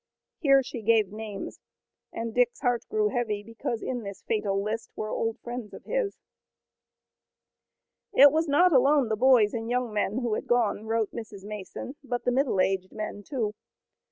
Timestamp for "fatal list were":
4.23-5.11